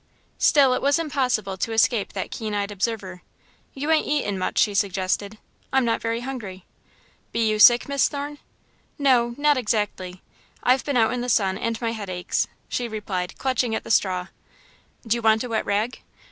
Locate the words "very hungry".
6.01-6.65